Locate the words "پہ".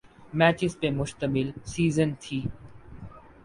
0.79-0.87